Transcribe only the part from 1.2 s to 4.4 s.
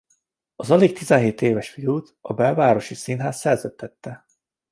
éves fiút a Belvárosi Színház szerződtette.